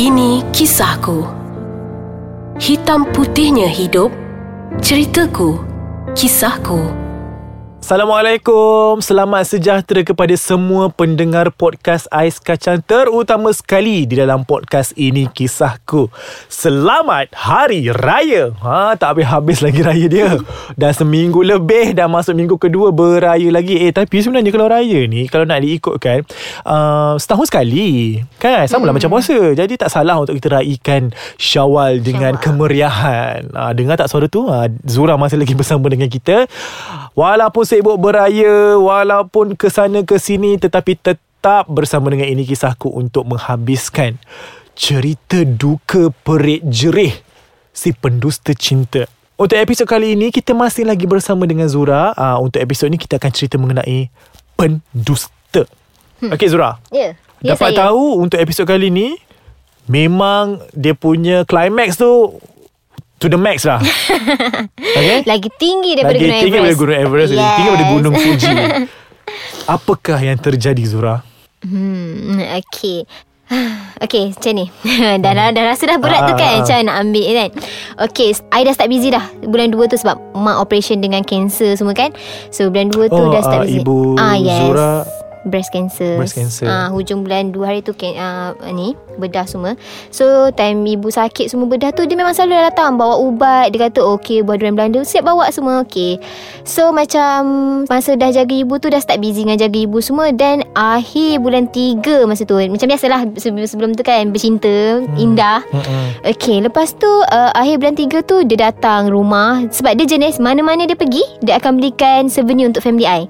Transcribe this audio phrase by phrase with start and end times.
[0.00, 1.28] Ini kisahku.
[2.56, 4.08] Hitam putihnya hidup.
[4.80, 5.60] Ceritaku.
[6.16, 6.88] Kisahku.
[7.80, 9.00] Assalamualaikum.
[9.00, 16.12] Selamat sejahtera kepada semua pendengar podcast Ais Kacang Terutama sekali di dalam podcast ini Kisahku.
[16.52, 18.52] Selamat Hari Raya.
[18.60, 20.28] Ha, Tak habis-habis lagi raya dia.
[20.76, 23.80] Dah seminggu lebih Dah masuk minggu kedua beraya lagi.
[23.80, 26.28] Eh tapi sebenarnya kalau raya ni Kalau nak diikutkan
[26.68, 28.20] uh, Setahun sekali.
[28.36, 29.00] Kan Sama lah hmm.
[29.00, 29.56] macam puasa.
[29.56, 32.44] Jadi tak salah untuk kita raikan Syawal dengan Syawal.
[32.44, 33.40] kemeriahan.
[33.56, 34.52] Ha, Dengar tak suara tu?
[34.52, 36.44] Ha, Zura masih lagi bersama dengan kita.
[37.16, 43.30] Walaupun sibuk beraya walaupun ke sana ke sini tetapi tetap bersama dengan ini kisahku untuk
[43.30, 44.18] menghabiskan
[44.74, 47.14] cerita duka perit jerih
[47.70, 49.06] si pendusta cinta.
[49.38, 52.10] Untuk episod kali ini kita masih lagi bersama dengan Zura.
[52.18, 54.10] Uh, untuk episod ini kita akan cerita mengenai
[54.58, 55.62] pendusta.
[56.18, 56.34] Hmm.
[56.34, 56.82] Okey Zura.
[56.90, 57.14] Ya.
[57.38, 57.54] Yeah.
[57.54, 57.80] Dapat saya.
[57.86, 59.14] tahu untuk episod kali ini
[59.86, 62.36] memang dia punya climax tu
[63.20, 63.78] to the max lah.
[64.98, 65.22] okay?
[65.28, 66.56] Lagi tinggi daripada Lagi Gunung tinggi Everest.
[66.56, 67.30] daripada Gunung Everest.
[67.30, 67.38] Yes.
[67.38, 68.54] Lagi tinggi daripada Gunung Fuji.
[69.76, 71.14] Apakah yang terjadi Zura?
[71.60, 73.04] Hmm, okay.
[74.00, 74.66] Okay macam ni
[75.22, 77.50] dah, dah, dah rasa dah berat ah, tu kan Macam nak ambil kan
[78.08, 81.92] Okay I dah start busy dah Bulan 2 tu sebab Mak operation dengan cancer semua
[81.92, 82.14] kan
[82.48, 84.60] So bulan 2 tu oh, dah start uh, busy Ibu ah, yes.
[84.64, 84.92] Zura
[85.46, 86.20] breast cancer.
[86.20, 86.68] Breast cancer.
[86.68, 89.76] Ah uh, hujung bulan 2 hari tu uh, ni bedah semua.
[90.12, 93.72] So time ibu sakit semua bedah tu dia memang selalu datang bawa ubat.
[93.72, 96.20] Dia kata okey buat durian Belanda siap bawa semua okey.
[96.64, 97.40] So macam
[97.88, 101.68] masa dah jaga ibu tu dah start busy dengan jaga ibu semua dan akhir bulan
[101.72, 105.16] 3 masa tu macam biasalah sebelum tu kan bercinta hmm.
[105.16, 105.64] indah.
[105.72, 106.08] Hmm.
[106.36, 110.84] Okey lepas tu uh, akhir bulan 3 tu dia datang rumah sebab dia jenis mana-mana
[110.84, 113.24] dia pergi dia akan belikan souvenir untuk family I.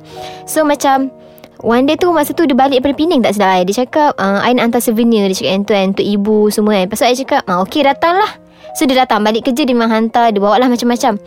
[0.47, 1.20] So macam
[1.61, 4.57] One day tu masa tu dia balik daripada Penang tak sedar Dia cakap uh, I
[4.57, 5.29] nak hantar souvenir.
[5.29, 8.31] Dia cakap tu Untuk ibu semua kan Lepas tu I cakap ah, Okay datang lah.
[8.77, 9.21] So dia datang.
[9.21, 11.21] Balik kerja Dia memang hantar Dia bawa lah macam-macam.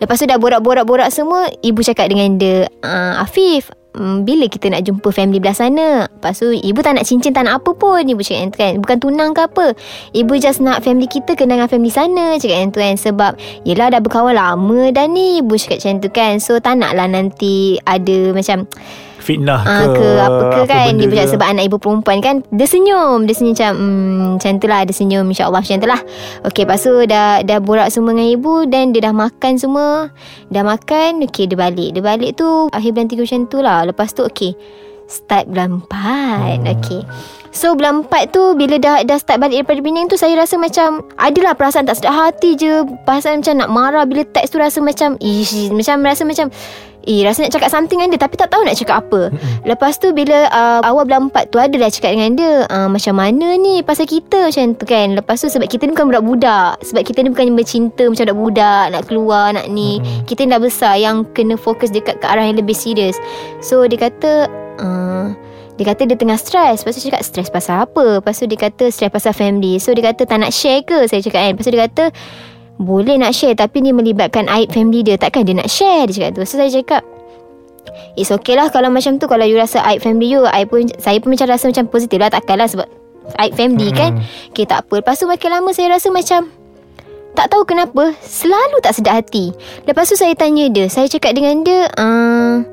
[0.00, 4.84] Lepas tu dah borak-borak-borak semua Ibu cakap dengan dia uh, Afif um, Bila kita nak
[4.84, 6.08] jumpa family belah sana?
[6.08, 8.02] Lepas tu ibu tak nak cincin Tak nak apa pun.
[8.02, 9.66] Ibu cakap yang tu kan Bukan tunang ke apa.
[10.16, 12.94] Ibu just nak family kita Kenal dengan family sana Cakap yang tu kan.
[12.98, 13.32] Sebab
[13.62, 16.32] Yelah dah berkawan lama dah ni Ibu cakap macam tu kan.
[16.42, 18.66] So tak nak lah nanti Ada macam
[19.20, 20.92] fitnah ah, ke, ke apa ke apa kan?
[20.96, 23.28] dia bercakap sebab anak ibu perempuan kan dia senyum.
[23.28, 25.24] Dia senyum macam hmm, macam tu lah dia senyum.
[25.28, 26.00] insyaAllah macam tu lah.
[26.48, 30.08] Ok lepas tu dah, dah borak semua dengan ibu dan dia dah makan semua.
[30.48, 31.90] Dah makan ok dia balik.
[31.94, 33.78] Dia balik tu akhir bulan 3 macam tu lah.
[33.84, 34.40] Lepas tu ok
[35.10, 36.70] start bulan 4 hmm.
[36.78, 36.88] ok
[37.50, 41.02] So bulan 4 tu Bila dah dah start balik daripada Penang tu Saya rasa macam
[41.18, 42.86] Adalah perasaan tak sedap hati je.
[43.02, 46.46] Perasaan macam nak marah Bila teks tu rasa macam Ish, Macam rasa macam
[47.08, 49.32] Eh rasa nak cakap something dengan dia Tapi tak tahu nak cakap apa.
[49.32, 49.64] Mm-hmm.
[49.64, 53.56] Lepas tu bila uh, Awal bulan 4 tu Adalah cakap dengan dia uh, Macam mana
[53.56, 54.50] ni Pasal kita?
[54.50, 55.06] macam tu kan.
[55.16, 56.82] Lepas tu sebab kita ni bukan budak-budak.
[56.84, 60.00] Sebab kita ni bukan bercinta Macam budak-budak Nak keluar Nak ni.
[60.00, 60.24] Mm-hmm.
[60.28, 63.16] Kita ni dah besar Yang kena fokus dekat Ke arah yang lebih serius
[63.64, 64.50] So dia kata
[64.80, 65.28] uh,
[65.80, 68.20] dia kata dia tengah stres Lepas tu cakap stres pasal apa?
[68.20, 69.80] Lepas tu dia kata stres pasal family.
[69.80, 71.08] So dia kata tak nak share ke?
[71.08, 71.56] Saya cakap kan.
[71.56, 72.04] Lepas tu dia kata
[72.80, 75.20] boleh nak share Tapi ni melibatkan aib family dia.
[75.20, 76.42] Takkan dia nak share Dia cakap tu.
[76.48, 77.02] So saya cakap
[78.16, 79.28] It's okay lah Kalau macam tu.
[79.28, 82.32] Kalau you rasa aib family you I pun, Saya pun macam rasa macam positif lah.
[82.32, 82.88] Takkan lah sebab
[83.38, 83.96] Aib family hmm.
[83.96, 84.10] kan.
[84.50, 85.04] Okay tak apa.
[85.04, 86.50] Lepas tu makin lama saya rasa macam
[87.36, 89.52] Tak tahu kenapa Selalu tak sedap hati.
[89.84, 90.88] Lepas tu saya tanya dia.
[90.88, 92.64] Saya cakap dengan dia uh,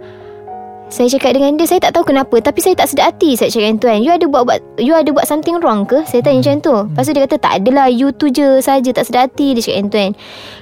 [0.87, 3.75] saya cakap dengan dia Saya tak tahu kenapa Tapi saya tak sedar hati Saya cakap
[3.75, 3.99] dengan tuan.
[3.99, 6.07] You ada buat, buat You ada buat something wrong ke?
[6.07, 6.75] Saya tanya macam tu.
[6.75, 9.75] Lepas tu dia kata Tak adalah You tu je saja Tak sedar hati Dia cakap
[9.75, 10.09] dengan tuan.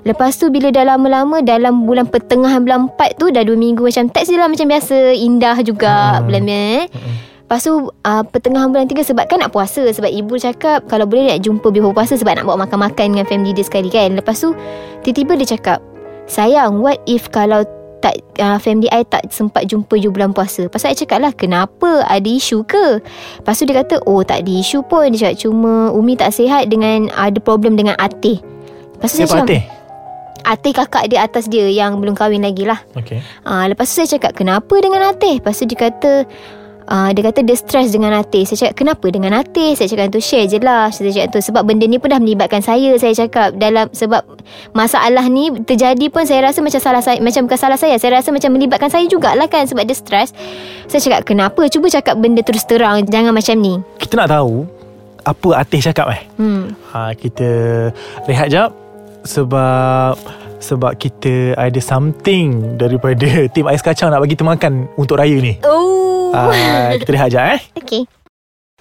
[0.01, 4.09] Lepas tu bila dah lama-lama Dalam bulan pertengahan bulan 4 tu Dah 2 minggu macam
[4.09, 6.21] Teks dia lah macam biasa Indah juga hmm.
[6.25, 6.81] Bulan eh.
[7.45, 11.37] Lepas tu uh, pertengahan bulan 3 Sebab kan nak puasa Sebab ibu cakap Kalau boleh
[11.37, 14.17] nak jumpa Biar puasa Sebab nak bawa makan-makan Dengan family dia sekali kan.
[14.17, 14.57] Lepas tu
[15.05, 15.85] Tiba-tiba dia cakap
[16.25, 17.61] Sayang What if kalau
[18.05, 20.69] tak uh, family I tak sempat jumpa you bulan puasa.
[20.69, 23.01] Pasal I cakap lah kenapa ada isu ke?
[23.41, 25.09] Lepas tu dia kata oh tak ada isu pun.
[25.09, 28.45] Dia cakap cuma Umi tak sihat dengan ada problem dengan Atih.
[28.93, 29.65] Lepas tu Siapa Atih?
[30.45, 32.77] Atih kakak dia atas dia yang belum kahwin lagi lah.
[32.93, 33.25] Okay.
[33.41, 35.41] Uh, lepas tu saya cakap kenapa dengan Atih?
[35.41, 36.29] Lepas tu dia kata
[36.85, 40.21] Uh, dia kata dia stres dengan Atis Saya cakap kenapa dengan Atis Saya cakap tu
[40.21, 40.93] share je lah.
[40.93, 43.57] Saya cakap tu sebab benda ni pun dah melibatkan saya Saya cakap.
[43.57, 44.21] Dalam sebab
[44.77, 47.97] masalah ni terjadi pun Saya rasa macam salah saya Macam bukan salah saya.
[47.97, 50.29] Saya rasa macam melibatkan saya jugalah kan Sebab dia stres
[50.85, 51.65] Saya cakap kenapa?
[51.73, 53.81] Cuba cakap benda terus terang Jangan macam ni.
[53.97, 54.69] Kita nak tahu
[55.25, 56.21] Apa Atis cakap eh?
[56.37, 56.69] Hmm.
[56.93, 57.47] ha, Kita
[58.29, 58.69] rehat jap
[59.25, 65.37] Sebab sebab kita ada something daripada tim ais kacang nak bagi kita makan untuk raya
[65.37, 65.61] ni.
[65.61, 66.14] Oh.
[66.35, 67.61] Uh, kita rehat sekejap eh.
[67.79, 68.01] Okay.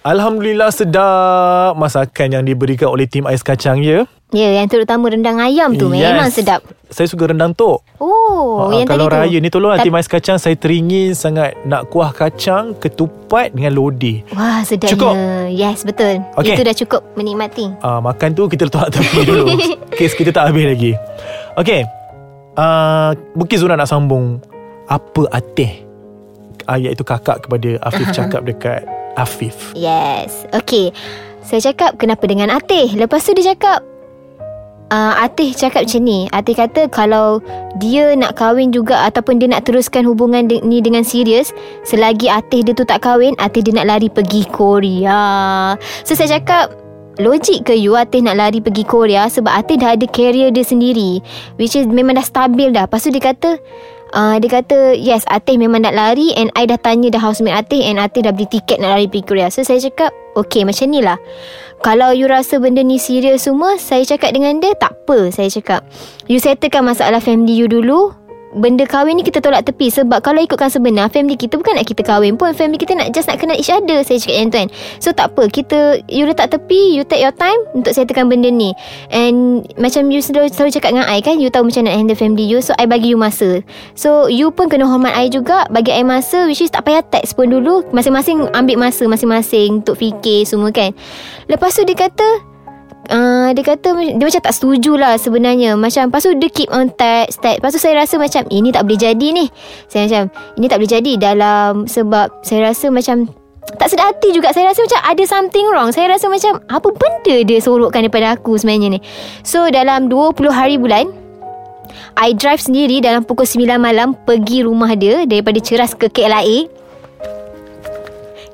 [0.05, 4.05] Alhamdulillah sedap masakan yang diberikan oleh tim ais kacang ya.
[4.29, 6.13] Ya, yang terutama rendang ayam tu yes.
[6.13, 6.61] memang sedap.
[6.93, 7.81] Saya suka rendang tok.
[7.97, 9.21] Oh, Ha, yang kalau tadi tu.
[9.25, 13.73] raya ni tolonglah Ta- tim ais kacang saya teringin sangat nak kuah kacang, ketupat dengan
[13.73, 14.21] lodeh.
[14.37, 14.93] Wah, sedapnya.
[14.93, 15.13] Cukup?
[15.49, 16.21] Yes, betul.
[16.37, 16.53] Okey.
[16.53, 17.65] Itu dah cukup menikmati.
[17.81, 19.45] Uh, makan tu kita letak tepi dulu.
[19.89, 20.91] Kes kita tak habis lagi.
[21.57, 21.81] Okey.
[22.53, 24.37] Uh, mungkin Zura nak sambung
[24.85, 25.81] apa ateh
[26.67, 28.85] uh, iaitu kakak kepada Afif cakap dekat
[29.15, 29.71] Afif.
[29.73, 30.45] Yes.
[30.51, 30.91] Okay.
[31.45, 32.97] Saya cakap kenapa dengan Atih?
[32.97, 33.85] Lepas tu dia cakap
[34.89, 36.25] uh, Atih cakap macam ni.
[36.33, 37.39] Atih kata kalau
[37.77, 41.53] dia nak kahwin juga ataupun dia nak teruskan hubungan de- ni dengan serius,
[41.85, 45.73] selagi Atih dia tu tak kahwin, Atih dia nak lari pergi Korea.
[46.03, 46.85] So saya cakap
[47.15, 51.23] Logik ke you Atih nak lari pergi Korea Sebab Atih dah ada career dia sendiri
[51.55, 53.55] Which is memang dah stabil dah Lepas tu dia kata
[54.13, 57.87] uh, Dia kata Yes Atih memang nak lari And I dah tanya dah housemate Atih
[57.87, 59.47] And Atih dah beli tiket nak lari pergi Korea.
[59.49, 61.17] So saya cakap Okay macam ni lah.
[61.79, 65.81] Kalau you rasa benda ni serius semua Saya cakap dengan dia Tak apa Saya cakap.
[66.27, 69.89] You settlekan masalah family you dulu Benda kahwin ni kita tolak tepi.
[69.89, 72.53] Sebab kalau ikutkan sebenar Family kita bukan nak kita kahwin pun.
[72.53, 74.67] Family kita nak just nak kenal each other Saya cakap macam tu kan.
[75.01, 75.43] So tak apa.
[75.51, 78.71] Kita You letak tepi You take your time Untuk settlekan benda ni.
[79.11, 82.45] And Macam you selalu, selalu cakap dengan I kan You tahu macam nak handle family
[82.47, 82.63] you.
[82.63, 83.59] So I bagi you masa.
[83.97, 85.67] So you pun kena hormat I juga.
[85.67, 87.83] Bagi I masa Which is tak payah text pun dulu.
[87.91, 90.95] Masing-masing ambil masa Masing-masing Untuk fikir semua kan.
[91.51, 92.54] Lepas tu dia kata
[93.05, 95.77] Uh, dia kata Dia macam tak setuju lah Sebenarnya.
[95.77, 97.61] Macam Lepas tu dia keep on text, text.
[97.61, 99.45] Lepas tu saya rasa macam Ini tak boleh jadi ni.
[99.85, 100.23] Saya macam
[100.57, 103.29] Ini tak boleh jadi Dalam Sebab Saya rasa macam
[103.65, 104.53] tak sedar hati juga.
[104.53, 105.89] Saya rasa macam Ada something wrong.
[105.89, 108.99] Saya rasa macam Apa benda dia sorokkan Daripada aku sebenarnya ni?
[109.41, 111.09] So dalam 20 hari bulan
[112.15, 116.84] I drive sendiri Dalam pukul 9 malam Pergi rumah dia Daripada Ceras ke KLIA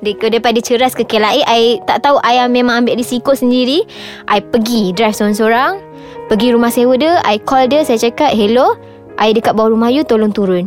[0.02, 3.86] daripada ceras ke KLIA I tak tahu I memang ambil risiko sendiri.
[4.26, 5.78] I pergi drive seorang-seorang
[6.26, 8.74] Pergi rumah sewa dia I call dia Saya cakap Hello.
[9.20, 10.66] I dekat bawah rumah you Tolong turun.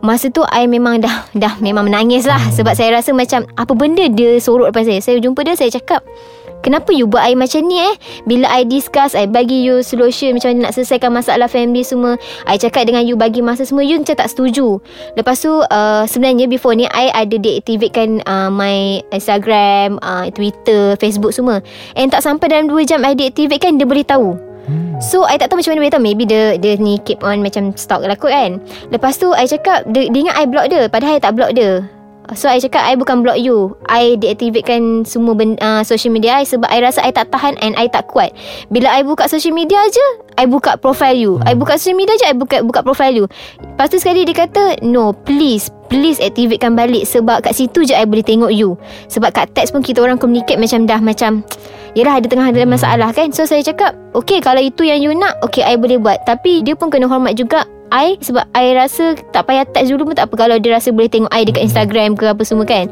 [0.00, 2.40] Masa tu I memang dah Dah memang menangis lah.
[2.50, 5.00] Sebab saya rasa macam Apa benda dia sorok depan saya?
[5.04, 6.02] Saya jumpa dia Saya cakap
[6.60, 7.94] Kenapa you buat I macam ni eh?
[8.28, 12.60] Bila I discuss I bagi you solution Macam mana nak selesaikan masalah family semua I
[12.60, 14.80] cakap dengan you Bagi masa semua You macam tak setuju.
[15.16, 21.32] Lepas tu uh, Sebenarnya before ni I ada deactivatekan uh, My Instagram uh, Twitter Facebook
[21.32, 21.64] semua.
[21.96, 24.36] And tak sampai dalam 2 jam I deactivatekan Dia boleh tahu.
[25.00, 26.04] So I tak tahu macam mana boleh tahu.
[26.04, 28.60] Maybe dia dia ni keep on Macam stalk lah kot kan.
[28.92, 31.99] Lepas tu I cakap Dia, dia ingat I block dia Padahal I tak block dia
[32.38, 33.74] So I cakap I bukan block you.
[33.90, 37.74] I deactivatekan Semua benda, uh, social media I Sebab I rasa I tak tahan And
[37.74, 38.30] I tak kuat.
[38.70, 40.06] Bila I buka social media je
[40.38, 41.36] I buka profile you.
[41.44, 43.26] I buka social media je I buka buka profile you.
[43.60, 48.06] Lepas tu sekali dia kata No please Please activatekan balik Sebab kat situ je I
[48.06, 48.78] boleh tengok you.
[49.10, 51.42] Sebab kat text pun Kita orang communicate Macam dah macam
[51.98, 53.34] Yelah ada tengah ada masalah kan?
[53.34, 56.22] So saya cakap Okay kalau itu yang you nak Okay I boleh buat.
[56.22, 60.14] Tapi dia pun kena hormat juga I Sebab I rasa Tak payah text dulu pun
[60.16, 60.34] tak apa.
[60.46, 62.88] Kalau dia rasa boleh tengok I Dekat Instagram ke apa semua kan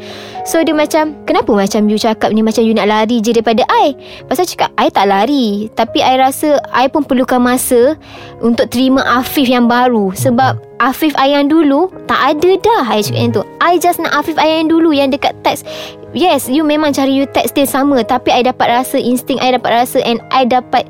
[0.49, 3.93] So dia macam Kenapa macam you cakap ni Macam you nak lari je daripada I?
[4.25, 5.69] Pasal cakap I tak lari.
[5.77, 8.01] Tapi I rasa I pun perlukan masa
[8.41, 10.17] Untuk terima Afif yang baru.
[10.17, 12.83] Sebab Afif I yang dulu Tak ada dah.
[12.89, 13.45] I cakap yang tu.
[13.61, 15.69] I just nak Afif I yang dulu Yang dekat text.
[16.17, 18.01] Yes you memang cara you text dia sama.
[18.01, 20.89] Tapi I dapat rasa Insting I dapat rasa And I dapat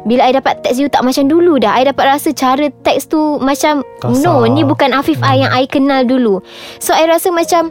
[0.00, 1.76] bila I dapat text you tak macam dulu dah.
[1.76, 4.16] I dapat rasa cara text tu macam Kasar.
[4.24, 6.40] No ni bukan Afif I yang I kenal dulu.
[6.80, 7.68] So I rasa macam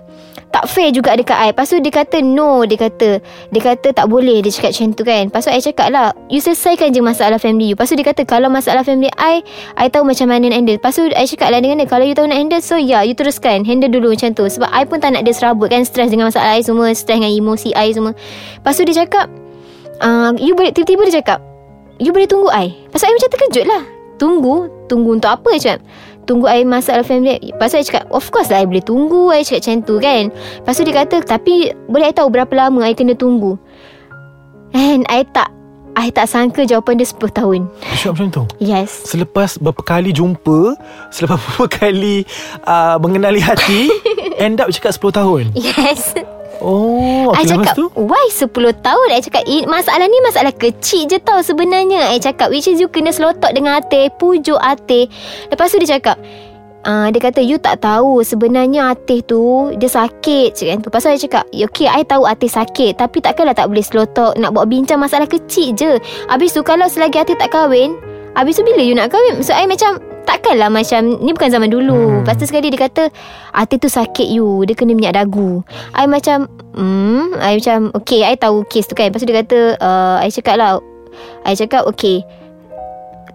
[0.49, 1.53] tak fair juga dekat I.
[1.53, 3.21] Lepas tu dia kata no Dia kata
[3.53, 5.23] Dia kata tak boleh Dia cakap macam tu kan.
[5.29, 7.75] Lepas tu I cakap lah You selesaikan je masalah family you.
[7.77, 9.45] Lepas tu dia kata Kalau masalah family I
[9.77, 10.77] I tahu macam mana nak handle.
[10.81, 13.13] Lepas tu I cakap lah dengan dia Kalau you tahu nak handle So yeah you
[13.13, 13.61] teruskan.
[13.61, 14.49] Handle dulu macam tu.
[14.49, 17.29] Sebab I pun tak nak dia serabut kan Stress dengan masalah I semua Stress dengan
[17.29, 18.17] emosi I semua.
[18.57, 19.29] Lepas tu dia cakap
[20.01, 21.45] uh, You boleh Tiba-tiba dia cakap
[22.01, 22.73] You boleh tunggu I.
[22.89, 25.81] Pasal I macam terkejut lah Tunggu Tunggu untuk apa cakap
[26.27, 29.63] Tunggu I masalah family Pasal I cakap Of course lah I boleh tunggu I cakap
[29.65, 30.23] macam tu kan?
[30.29, 33.55] Lepas tu dia kata Tapi Boleh I tahu berapa lama I kena tunggu?
[34.75, 35.49] And I tak
[35.97, 37.59] I tak sangka jawapan dia 10 tahun.
[37.81, 38.43] Dia cakap macam tu?
[38.61, 39.09] Yes.
[39.09, 40.77] Selepas berapa kali jumpa
[41.11, 42.23] Selepas berapa kali
[42.63, 43.91] uh, Mengenali hati
[44.43, 45.43] End up cakap 10 tahun?
[45.57, 46.15] Yes
[46.59, 47.85] Oh I okay, lepas cakap tu?
[47.95, 48.51] Why 10
[48.83, 49.07] tahun?
[49.11, 52.11] I cakap "Eh, Masalah ni masalah kecil je tau Sebenarnya.
[52.11, 55.07] I cakap Which is you kena selotok dengan Ateh Pujuk Ateh
[55.47, 56.19] Lepas tu dia cakap
[56.79, 60.87] Uh, dia kata You tak tahu Sebenarnya Atih tu Dia sakit Cakap tu.
[60.87, 64.55] Pasal dia cakap "Ya, Okay I tahu Atih sakit Tapi takkanlah tak boleh selotok Nak
[64.55, 65.99] buat bincang Masalah kecil je.
[66.31, 67.99] Habis tu Kalau selagi Atih tak kahwin
[68.31, 69.43] Habis tu bila you nak kahwin?
[69.43, 71.97] So I macam Takkanlah macam Ni bukan zaman dulu.
[71.97, 72.17] Hmm.
[72.21, 73.09] Lepas tu sekali dia kata
[73.49, 74.61] Hati tu sakit you.
[74.69, 75.65] Dia kena minyak dagu.
[75.97, 76.45] I macam
[76.77, 77.33] Hmm?
[77.41, 79.09] I macam Okay I tahu case tu kan.
[79.09, 80.77] Lepas tu dia kata uh, I cakap lah
[81.43, 82.21] I cakap okay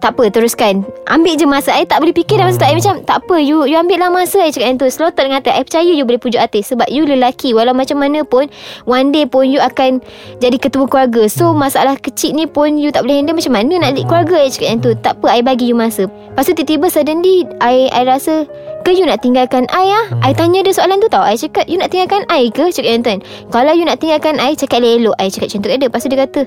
[0.03, 0.83] tak apa teruskan.
[1.07, 3.63] Ambil je masa I tak boleh fikir dah masa tu I macam Tak apa you
[3.69, 4.87] you ambil lah masa I cakap yang tu.
[4.89, 8.25] Slow dengan hati I percaya you boleh pujuk hati Sebab you lelaki Walau macam mana
[8.25, 8.49] pun
[8.89, 10.01] One day pun you akan
[10.41, 11.29] Jadi ketua keluarga.
[11.29, 14.49] So masalah kecil ni pun You tak boleh handle Macam mana nak lead keluarga I
[14.51, 14.91] cakap yang tu.
[14.99, 16.09] Tak apa I bagi you masa.
[16.09, 18.49] Lepas tu tiba-tiba suddenly I, I rasa
[18.85, 20.05] ke you nak tinggalkan I ah?
[20.13, 20.21] Hmm.
[20.21, 21.25] I tanya dia soalan tu tau.
[21.25, 22.69] I cakap you nak tinggalkan I ke?
[22.69, 25.87] Cakap tu kan Kalau you nak tinggalkan I Cakap elok I cakap macam tu dia
[25.89, 26.41] Lepas tu dia kata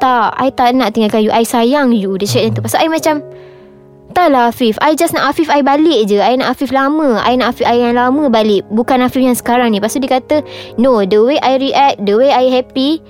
[0.00, 1.28] Tak I tak nak tinggalkan you.
[1.28, 2.16] I sayang you.
[2.16, 2.62] Dia cakap yang tu.
[2.64, 3.24] Pasal I macam
[4.12, 4.76] Tak lah Afif.
[4.84, 6.20] I just nak Afif I balik je.
[6.20, 7.16] I nak Afif lama.
[7.24, 8.60] I nak Afif I yang lama balik.
[8.68, 9.80] Bukan Afif yang sekarang ni.
[9.80, 10.44] Lepas tu dia kata
[10.76, 13.00] No the way I react The way I happy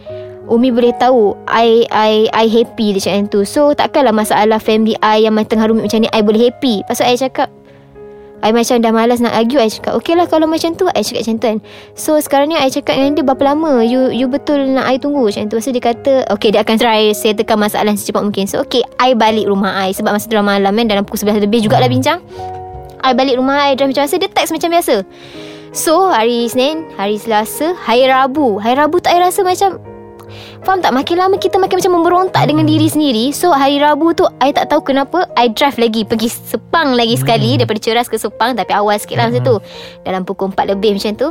[0.46, 3.42] Umi boleh tahu I I I happy dia cakap tu.
[3.42, 6.86] So takkanlah masalah family I Yang tengah rumit macam ni I boleh happy.
[6.86, 7.50] Pasal I cakap
[8.42, 11.22] I macam dah malas nak argue I cakap Okay lah kalau macam tu I cakap
[11.22, 11.58] macam tu kan.
[11.94, 15.30] So sekarang ni I cakap dengan dia Berapa lama You you betul nak I tunggu?
[15.30, 15.62] Macam tu.
[15.62, 18.50] Lepas tu dia kata Okay dia akan try Settlekan masalah secepat mungkin.
[18.50, 21.46] So okay I balik rumah I Sebab masa tu dah malam kan Dalam pukul 11
[21.46, 22.18] lebih jugalah bincang.
[23.02, 24.94] I balik rumah I Drive macam biasa Dia text macam biasa.
[25.70, 28.58] So hari Isnin Hari Selasa Hari Rabu.
[28.58, 29.91] Hari Rabu tak I rasa macam
[30.62, 30.94] Faham tak?
[30.94, 33.34] Makin lama kita makin macam memberontak dengan diri sendiri.
[33.34, 36.06] So hari Rabu tu I tak tahu kenapa I drive lagi.
[36.06, 37.58] Pergi Sepang lagi sekali hmm.
[37.62, 39.58] Daripada Ceras ke Sepang Tapi awal sikit lah masa tu.
[39.58, 39.66] Hmm.
[40.06, 41.28] Dalam pukul 4 lebih macam tu.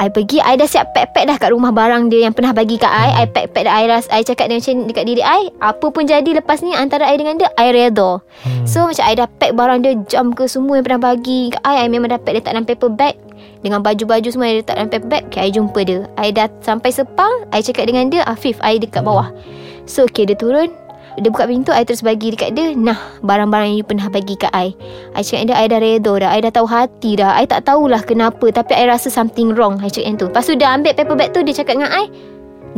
[0.00, 2.88] I pergi I dah siap pack-pack dah Kat rumah barang dia Yang pernah bagi kat
[2.88, 3.20] I.
[3.20, 6.40] I pack-pack dah I, ras, I cakap dia macam Dekat diri I Apa pun jadi
[6.40, 8.64] lepas ni Antara I dengan dia I redha hmm.
[8.64, 11.84] So macam I dah pack barang dia Jam ke semua Yang pernah bagi kat I
[11.84, 13.20] I memang dah pack Letak dalam paper bag
[13.60, 16.08] dengan baju-baju semua Yang letak dalam paper bag Okay I jumpa dia.
[16.16, 19.30] I dah sampai Sepang I cakap dengan dia Afif I dekat bawah.
[19.84, 20.72] So okay dia turun.
[21.18, 22.72] Dia buka pintu I terus bagi dekat dia.
[22.72, 24.72] Nah Barang-barang yang you pernah bagi kat I.
[25.12, 27.36] I cakap dia I dah redha dah I dah tahu hati dah.
[27.36, 29.82] I tak tahulah kenapa Tapi I rasa something wrong.
[29.84, 30.26] I cakap yang tu.
[30.30, 32.08] Lepas tu dia ambil paper bag tu Dia cakap dengan I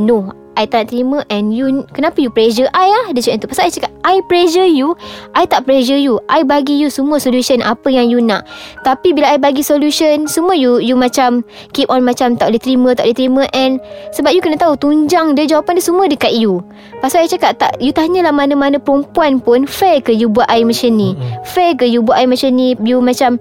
[0.00, 3.64] No I tak terima And you Kenapa you pressure I lah Dia cakap tu Pasal
[3.68, 4.94] I cakap I pressure you
[5.32, 6.18] I tak pressure you.
[6.28, 8.44] I bagi you semua solution Apa yang you nak.
[8.82, 12.88] Tapi bila I bagi solution Semua you You macam Keep on macam Tak boleh terima
[12.92, 13.42] Tak boleh terima.
[13.56, 13.80] And
[14.12, 16.60] Sebab you kena tahu Tunjang dia Jawapan dia semua dekat you.
[17.00, 20.92] Pasal I cakap Tak You tanyalah mana-mana perempuan pun Fair ke you buat I macam
[20.94, 21.14] ni?
[21.46, 22.74] Fair ke you buat I macam ni?
[22.82, 23.40] You macam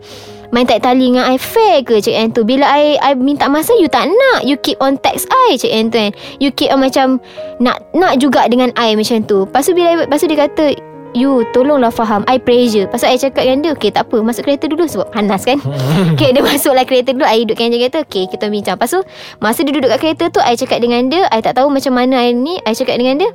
[0.52, 2.44] Main tak tali dengan I Fair ke cik yang tu?
[2.44, 4.44] Bila I I minta masa You tak nak.
[4.44, 6.12] You keep on text I cik yang tu kan?
[6.44, 7.24] You keep on macam
[7.64, 9.48] Nak nak juga dengan I macam tu.
[9.48, 10.66] Lepas tu bila Lepas tu dia kata
[11.12, 12.28] You tolonglah faham.
[12.28, 12.88] I pressure.
[12.88, 14.20] Pasal I cakap dengan dia Okay tak apa.
[14.20, 15.60] Masuk kereta dulu Sebab panas kan?
[16.20, 17.24] Okay dia masuklah kereta dulu.
[17.24, 18.76] I dudukkan je kereta Okay kita bincang.
[18.76, 19.00] Lepas tu
[19.40, 22.28] Masa dia duduk kat kereta tu I cakap dengan dia I tak tahu macam mana
[22.28, 22.60] I ni.
[22.68, 23.32] I cakap dengan dia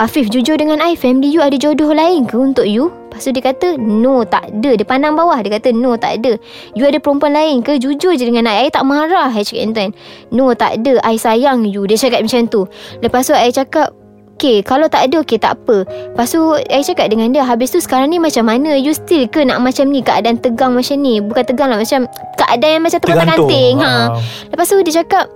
[0.00, 2.88] Afif jujur dengan I Family you ada jodoh lain ke untuk you?
[3.12, 4.72] Lepas tu dia kata No tak ada.
[4.72, 6.40] Dia pandang bawah Dia kata no tak ada.
[6.72, 7.76] You ada perempuan lain ke?
[7.76, 8.66] Jujur je dengan I.
[8.66, 9.90] I tak marah I cakap macam tu kan.
[10.32, 10.96] No tak ada.
[11.04, 11.84] I sayang you.
[11.84, 12.64] Dia cakap macam tu.
[13.04, 13.92] Lepas tu I cakap
[14.32, 15.84] Okay Kalau tak ada Okay tak apa.
[15.84, 18.74] Lepas tu I cakap dengan dia Habis tu sekarang ni macam mana?
[18.80, 20.00] You still ke nak macam ni?
[20.00, 21.20] Keadaan tegang macam ni?
[21.20, 22.08] Bukan tegang lah Macam
[22.40, 24.16] Keadaan yang macam tengah kanting ha.
[24.48, 25.28] Lepas tu dia cakap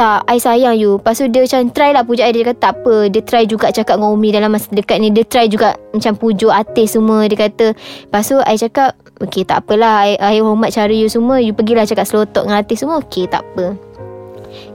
[0.00, 0.96] tak I sayang you.
[0.96, 2.24] Lepas tu dia macam Try lah pujuk.
[2.24, 3.12] I Dia kata tak apa.
[3.12, 5.12] Dia try juga cakap dengan Umi Dalam masa dekat ni.
[5.12, 7.28] Dia try juga Macam pujuk artis semua.
[7.28, 10.08] Dia kata Lepas tu I cakap Okay tak apalah.
[10.08, 11.36] I, I hormat cara you semua.
[11.44, 13.04] You pergilah cakap slow talk dengan artis semua.
[13.04, 13.76] Okay tak apa.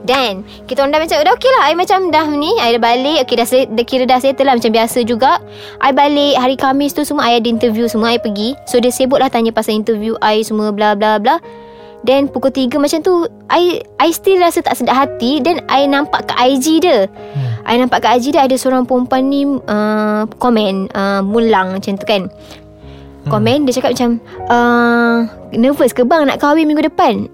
[0.05, 1.63] Dan Kita orang dah macam Dah okay lah.
[1.65, 3.25] I macam dah ni I dah balik.
[3.25, 5.41] Okay dah, dah kira dah settle lah Macam biasa juga.
[5.81, 8.53] I balik Hari Khamis tu semua I ada interview semua I pergi.
[8.69, 11.41] So dia sibuk lah Tanya pasal interview I semua bla bla bla
[12.05, 15.41] Then pukul 3 macam tu I I still rasa tak sedap hati.
[15.41, 17.09] Then I nampak kat IG dia.
[17.09, 17.49] Hmm.
[17.65, 22.05] I nampak kat IG dia Ada seorang perempuan ni uh, Komen uh, Mulang macam tu
[22.05, 22.29] kan.
[22.29, 23.29] Hmm.
[23.33, 24.21] Komen Dia cakap macam
[24.53, 27.25] uh, Nervous ke bang Nak kahwin minggu depan?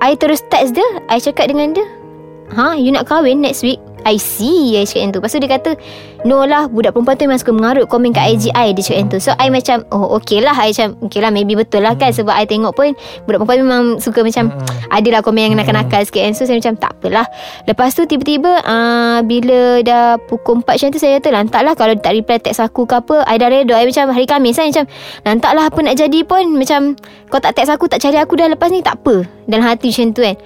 [0.00, 1.84] I terus text dia I cakap dengan dia
[2.56, 5.50] Ha you nak kahwin next week I see I cakap yang tu Lepas tu dia
[5.50, 5.70] kata
[6.22, 9.10] No lah Budak perempuan tu memang suka mengarut Komen kat IG I Dia cakap yang
[9.10, 10.54] tu So I macam Oh okay lah.
[10.54, 12.14] I macam Okay lah maybe betul lah kan.
[12.14, 12.94] Sebab I tengok pun
[13.26, 14.54] Budak perempuan memang suka macam
[14.94, 16.32] Adalah komen yang nakal-nakal sikit kan.
[16.38, 17.26] So saya macam tak apalah.
[17.66, 21.98] Lepas tu tiba-tiba uh, Bila dah pukul 4 macam tu Saya kata lantak lah Kalau
[21.98, 23.26] tak reply text aku ke apa.
[23.26, 23.74] I dah redo.
[23.74, 24.86] I macam hari Khamis saya macam
[25.26, 26.54] Lantak lah apa nak jadi pun.
[26.54, 26.94] Macam
[27.26, 29.26] Kau tak text aku Tak cari aku dah lepas ni Tak apa.
[29.50, 30.38] Dalam hati macam tu kan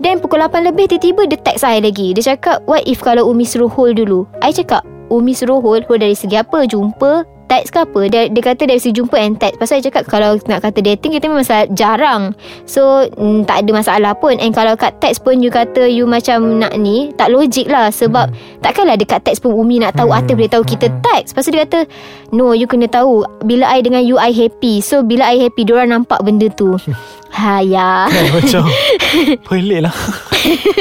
[0.00, 2.16] Then pukul 8 lebih Tiba-tiba dia text saya lagi.
[2.16, 4.24] Dia cakap What if kalau Umi suruh hold dulu?
[4.40, 5.84] I cakap Umi suruh hold?
[5.86, 6.64] Hold dari segi apa?
[6.64, 10.04] Jumpa text ke apa dia, dia kata dari segi jumpa and text pasal saya cakap
[10.06, 11.42] kalau nak kata dating kita memang
[11.74, 12.30] jarang.
[12.70, 14.38] So mm, tak ada masalah pun.
[14.38, 17.90] And kalau kat text pun you kata you macam nak ni tak logik lah.
[17.90, 18.62] Sebab hmm.
[18.62, 20.18] takkanlah dekat text pun Umi nak tahu hmm.
[20.22, 21.02] Atif boleh tahu kita hmm.
[21.02, 21.80] text pasal dia kata
[22.30, 24.78] no you kena tahu bila I dengan you I happy.
[24.78, 26.78] So bila I happy diorang nampak benda tu.
[27.30, 28.10] Ha ya.
[28.10, 28.66] Macam
[29.46, 29.94] Pelik lah.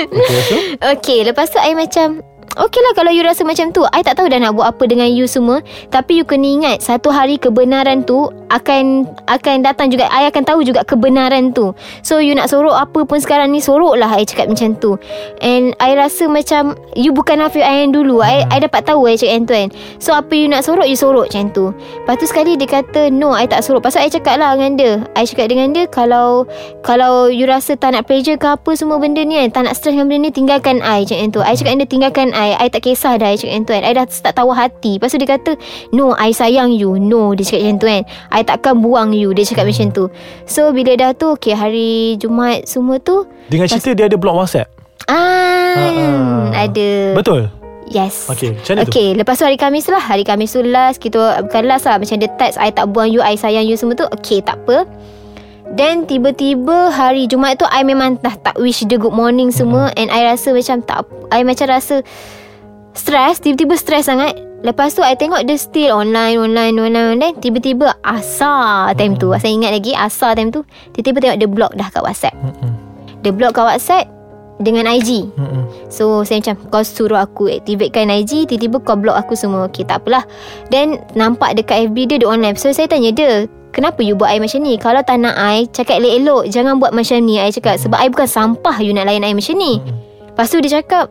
[0.10, 2.26] Okay, okay lepas tu I macam
[2.60, 3.88] Okay lah kalau you rasa macam tu.
[3.96, 5.64] I tak tahu dah nak buat apa dengan you semua.
[5.96, 10.12] Tapi you kena ingat Satu hari kebenaran tu Akan akan datang juga.
[10.12, 11.72] I akan tahu juga kebenaran tu.
[12.04, 15.00] So you nak sorok apa pun sekarang ni Sorok lah I cakap macam tu.
[15.40, 18.20] And I rasa macam You bukan Hafiz I yang dulu.
[18.20, 18.52] I, hmm.
[18.52, 19.68] I dapat tahu I cakap tu kan.
[20.04, 21.72] So apa you nak sorok You sorok macam tu.
[21.72, 23.88] Lepas tu sekali dia kata No I tak sorok.
[23.88, 24.92] Pasal I cakap lah dengan dia.
[25.16, 26.44] I cakap dengan dia Kalau
[26.84, 29.96] Kalau you rasa tak nak pressure ke apa Semua benda ni kan Tak nak stress
[29.96, 31.08] dengan benda ni Tinggalkan I.
[31.08, 31.40] Cakap yang tu.
[31.40, 33.84] I cakap dengan dia tinggalkan I I tak kisah dah I cakap macam tu kan
[33.84, 34.92] I dah tak tahu hati.
[34.98, 35.52] Lepas tu dia kata
[35.94, 36.98] No I sayang you.
[36.98, 38.04] No dia cakap macam tu kan.
[38.34, 39.74] I takkan buang you Dia cakap hmm.
[39.76, 40.04] macam tu.
[40.50, 44.70] So bila dah tu Okay hari Jumaat semua tu Dengan cerita dia ada blog whatsapp?
[45.10, 46.54] Ah, uh-uh.
[46.54, 47.18] Ada.
[47.18, 47.50] Betul?
[47.90, 48.30] Yes.
[48.30, 50.02] Okay macam mana okay, tu Lepas tu hari Kamis lah.
[50.02, 53.22] Hari Kamis tu last Kita Bukan last lah Macam dia text I tak buang you
[53.22, 54.06] I sayang you semua tu.
[54.14, 54.86] Okay tak apa.
[55.70, 59.94] Then tiba-tiba Hari Jumaat tu I memang dah tak wish dia good morning semua.
[59.94, 60.00] Mm-hmm.
[60.02, 62.02] And I rasa macam tak I macam rasa
[63.00, 64.36] Stress Tiba-tiba stress sangat.
[64.60, 67.36] Lepas tu I tengok dia still online Online online online.
[67.40, 69.32] Tiba-tiba Asar time tu.
[69.40, 72.36] Saya ingat lagi Asar time tu Tiba-tiba tengok dia block dah kat whatsapp.
[73.24, 74.06] Dia block kat whatsapp
[74.60, 75.64] Dengan IG mm-hmm.
[75.88, 79.72] So saya macam Kau suruh aku Activatekan IG Tiba-tiba kau block aku semua.
[79.72, 80.28] Okay tak apalah.
[80.68, 82.60] Then Nampak dekat FB dia Dia online.
[82.60, 84.76] So saya tanya dia Kenapa you buat I macam ni?
[84.76, 87.40] Kalau tak nak I Cakap elok-elok Jangan buat macam ni.
[87.40, 89.80] I cakap Sebab I bukan sampah You nak layan I macam ni.
[90.36, 91.08] Lepas tu dia cakap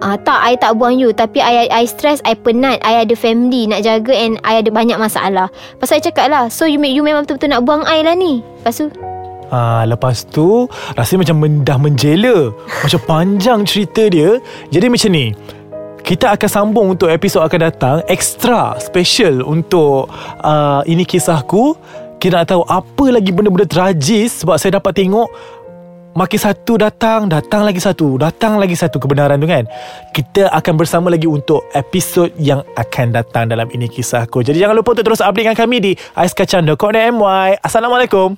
[0.00, 1.12] Ah, tak, I tak buang you.
[1.12, 4.96] Tapi I, I stress I penat I ada family Nak jaga And I ada banyak
[4.96, 5.52] masalah.
[5.76, 8.40] Pasal I cakap lah So you, you memang betul-betul nak buang I lah ni.
[8.40, 8.88] Lepas tu?
[9.52, 10.64] Ah, lepas tu
[10.96, 12.48] Rasanya macam dah menjela.
[12.80, 14.40] Macam panjang cerita dia.
[14.72, 15.26] Jadi macam ni
[16.00, 20.10] kita akan sambung untuk episod akan datang Extra Special Untuk
[20.42, 21.76] uh, Ini kisahku.
[22.18, 25.28] Kita nak tahu Apa lagi benda-benda tragis Sebab saya dapat tengok
[26.10, 29.62] Makin satu datang Datang lagi satu Datang lagi satu kebenaran tu kan?
[30.10, 34.98] Kita akan bersama lagi Untuk episod yang akan datang Dalam ini kisahku Jadi jangan lupa
[34.98, 38.34] untuk terus update dengan kami Di aiskacang.com.my Assalamualaikum